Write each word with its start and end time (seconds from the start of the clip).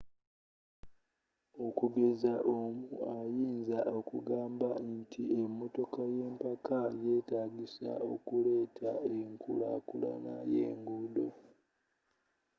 okugeza 1.67 2.33
omu 2.57 2.85
ayinza 3.17 3.79
okugamba 3.97 4.69
nti 4.93 5.21
emotoka 5.41 6.01
yempaka 6.15 6.79
yeetagisa 7.03 7.91
okuleeta 8.13 8.91
enkula 9.17 9.69
kulana 9.87 10.33
y'enguudo 10.51 11.27